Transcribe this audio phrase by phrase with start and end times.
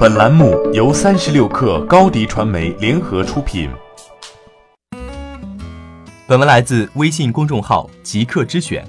[0.00, 3.68] 本栏目由三十六氪高低传媒联合出品。
[6.26, 8.82] 本文来自微信公众号极客之选。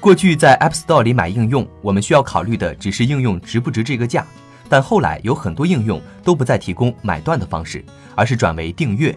[0.00, 4.26] 过去在 App Store 里买应用，我们需要考虑的只是应用值不值这个价。
[4.68, 7.84] 但后来有很多应用都不再提供买断的方式，
[8.16, 9.16] 而是转为订阅。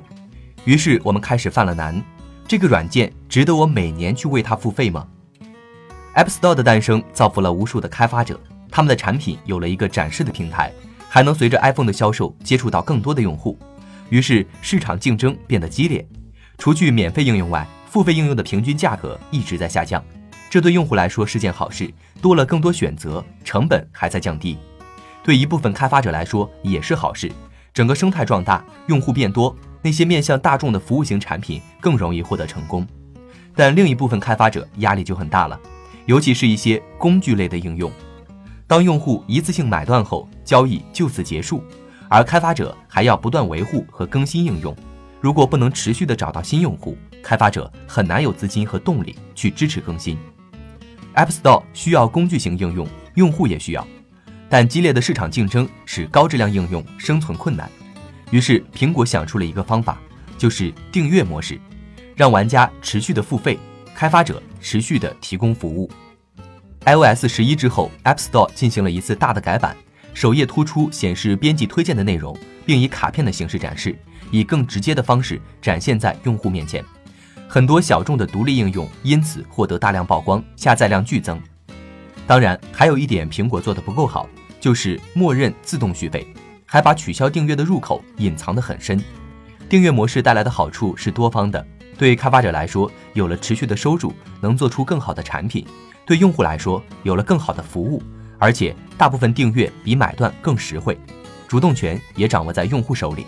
[0.64, 2.00] 于是我们开始犯了难：
[2.48, 5.08] 这个软件值得我每年去为它付费吗
[6.14, 8.40] ？App Store 的诞生造福了无数的开发者。
[8.78, 10.72] 他们的产品有了一个展示的平台，
[11.10, 13.58] 还能随着 iPhone 的销售接触到更多的用户，
[14.12, 16.08] 于是市场竞争变得激烈。
[16.60, 20.06] 除去免费应用外，付费应用的平均价格一直在下降，
[20.48, 24.56] 这对用户来说是件好事，多了更多选择，成本还在降低。
[25.24, 27.32] 对一部分开发者来说也是好事，
[27.74, 32.86] 整个生态壮大，用户变多，那些面向大众的服务型产品更容易获得成功。
[33.56, 35.60] 但另一部分开发者压力就很大了，
[36.06, 37.92] 尤其是一些工具类的应用。
[38.68, 41.64] 当用户一次性买断后，交易就此结束，
[42.10, 44.76] 而开发者还要不断维护和更新应用。
[45.22, 50.18] 如果不能持续的找到新用户，开发者很难有资金和动力去支持更新。
[51.16, 53.88] App Store 需要工具型应用，用户也需要，
[54.50, 57.72] 但激烈的市场竞争使高质量应用生存困难。
[58.32, 59.98] 于是苹果想出了一个方法，
[60.38, 61.58] 就是订阅模式，
[62.18, 63.58] 让玩家持续的付费，
[63.96, 65.90] 开发者持续的提供服务。
[66.88, 69.76] iOS 十一之后，App Store 进行了一次大的改版，
[70.14, 72.34] 首页突出显示编辑推荐的内容，
[72.66, 73.94] 并以卡片的形式展示，
[74.32, 76.82] 以更直接的方式展现在用户面前。
[77.46, 81.38] 很多小众的独立应用因此获得大量曝光，下载量剧增。
[82.26, 84.26] 当然，还有一点苹果做的不够好，
[84.62, 86.26] 就是默认自动续费，
[86.66, 88.98] 还把取消订阅的入口隐藏得很深。
[89.68, 95.66] 订阅模式带来的好处是多方的，对开发者来说，有了持续的收入，能做出更好的产品。
[96.06, 98.02] 对用户来说，有了更好的服务，
[98.38, 100.98] 而且大部分订阅比买断更实惠，
[101.48, 103.26] 主动权也掌握在用户手里。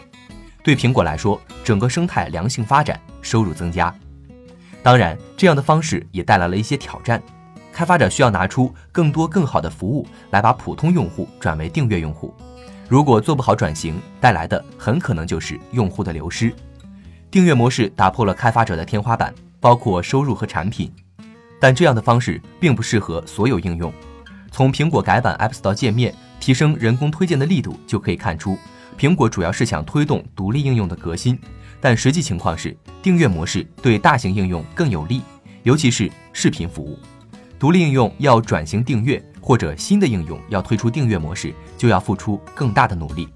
[0.64, 3.94] 对苹果来说，整个生态良性发展，收入增加。
[4.84, 7.22] 当然，这样的方式也带来了一些挑战，
[7.74, 12.34] 开发者需要拿出更多更好的服务来把普通用户转为订阅用户。
[12.88, 16.53] 如果做不好转型，带来的很可能就是用户的流失。
[17.31, 20.91] 订阅模式打破了开发者的天花板，包括收入和产品。
[21.59, 23.94] 但这样的方式并不适合所有应用。
[24.51, 28.57] 从苹果改版 App Store 界面、提升人工推荐的力度就可以看出，
[28.97, 31.39] 苹果主要是想推动独立应用的革新。
[31.79, 35.22] 但实际情况是，订阅模式对大型应用更有利，
[35.62, 36.97] 尤其是视频服务。
[37.59, 43.29] 独立应用要转型订阅，或者新的应用要推出订阅模式，就要付出更大的努力。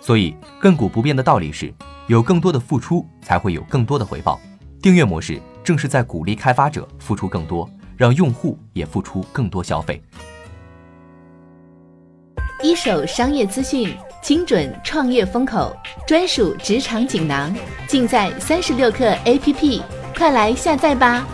[0.00, 1.72] 所以，亘古不变的道理是，
[2.08, 4.40] 有更多的付出，才会有更多的回报。
[4.80, 5.40] 订阅模式。
[5.64, 7.66] 正是在鼓励开发者付出更多，
[7.96, 9.98] 让用户也付出更多消费。
[12.62, 15.74] 一手商业资讯，精准创业风口，
[16.06, 17.50] 专属职场锦囊，
[17.88, 19.82] 尽在三十六课 APP，
[20.14, 21.26] 快来下载吧！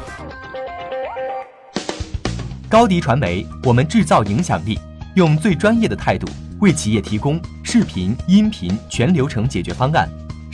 [2.68, 4.78] 高迪传媒，我们制造影响力，
[5.16, 6.28] 用最专业的态度
[6.60, 10.08] 为企业提供视频、音频全流程解决方案。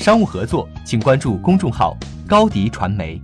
[0.07, 1.97] 商务合作，请关注公众号
[2.29, 3.21] 高迪传媒。